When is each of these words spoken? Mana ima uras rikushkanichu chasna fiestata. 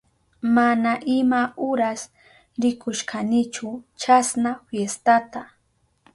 Mana 0.55 0.93
ima 1.15 1.41
uras 1.69 2.01
rikushkanichu 2.65 3.67
chasna 4.01 4.51
fiestata. 4.67 5.41